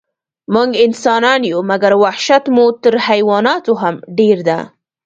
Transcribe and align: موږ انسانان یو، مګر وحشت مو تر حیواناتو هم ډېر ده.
موږ 0.53 0.69
انسانان 0.85 1.41
یو، 1.51 1.59
مګر 1.69 1.91
وحشت 2.03 2.43
مو 2.55 2.65
تر 2.83 2.93
حیواناتو 3.07 3.73
هم 3.81 3.95
ډېر 4.17 4.37
ده. 4.47 4.59